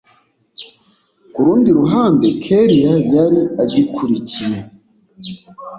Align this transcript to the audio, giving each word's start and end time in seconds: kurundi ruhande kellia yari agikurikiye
kurundi 1.33 1.69
ruhande 1.79 2.27
kellia 2.43 2.93
yari 3.15 3.41
agikurikiye 3.61 4.59